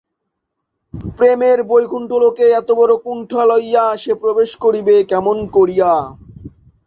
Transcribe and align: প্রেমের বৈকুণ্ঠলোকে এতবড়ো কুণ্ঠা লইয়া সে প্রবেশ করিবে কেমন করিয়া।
প্রেমের 1.17 1.59
বৈকুণ্ঠলোকে 1.69 2.45
এতবড়ো 2.59 2.95
কুণ্ঠা 3.03 3.43
লইয়া 3.49 3.85
সে 3.97 4.13
প্রবেশ 4.21 4.51
করিবে 4.63 4.95
কেমন 5.11 5.37
করিয়া। 5.55 5.91